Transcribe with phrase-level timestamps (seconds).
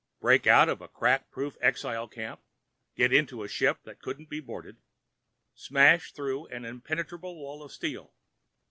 [0.19, 6.13] Break out of a crack proof exile camp—get onto a ship that couldn't be boarded—smash
[6.13, 8.11] through an impenetrable wall of steel.